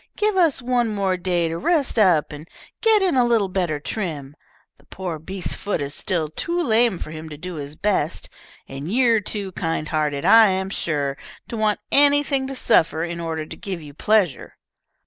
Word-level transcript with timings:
Give 0.15 0.35
us 0.35 0.63
one 0.63 0.87
more 0.89 1.15
day 1.15 1.47
to 1.47 1.59
rest 1.59 1.99
up 1.99 2.31
and 2.31 2.49
get 2.81 3.03
in 3.03 3.13
a 3.15 3.23
little 3.23 3.49
better 3.49 3.79
trim. 3.79 4.35
The 4.79 4.85
poor 4.87 5.19
beast's 5.19 5.53
foot 5.53 5.79
is 5.79 5.93
still 5.93 6.27
too 6.27 6.59
lame 6.63 6.97
for 6.97 7.11
him 7.11 7.29
to 7.29 7.37
do 7.37 7.53
his 7.57 7.75
best, 7.75 8.27
and 8.67 8.91
you're 8.91 9.19
too 9.19 9.51
kind 9.51 9.89
hearted, 9.89 10.25
I 10.25 10.47
am 10.47 10.71
sure, 10.71 11.17
to 11.49 11.55
want 11.55 11.81
anything 11.91 12.47
to 12.47 12.55
suffer 12.55 13.03
in 13.03 13.19
order 13.19 13.45
to 13.45 13.55
give 13.55 13.79
you 13.79 13.93
pleasure." 13.93 14.57